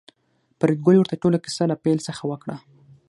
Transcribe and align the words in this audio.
فریدګل 0.59 0.95
ورته 0.97 1.15
ټوله 1.21 1.37
کیسه 1.45 1.63
له 1.71 1.75
پیل 1.83 1.99
څخه 2.07 2.23
وکړه 2.31 2.55